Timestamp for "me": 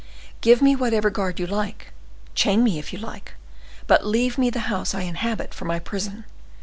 0.63-0.75, 2.63-2.79, 4.39-4.49